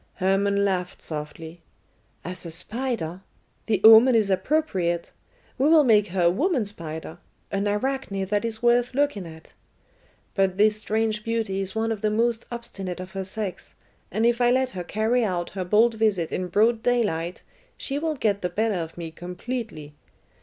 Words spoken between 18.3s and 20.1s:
the better of me completely.